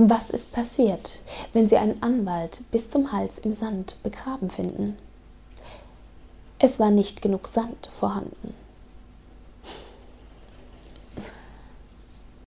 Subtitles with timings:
[0.00, 1.22] Was ist passiert,
[1.52, 4.96] wenn Sie einen Anwalt bis zum Hals im Sand begraben finden?
[6.60, 8.54] Es war nicht genug Sand vorhanden.